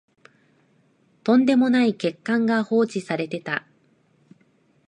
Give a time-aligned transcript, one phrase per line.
[1.23, 3.67] とんでもない欠陥が放置されてた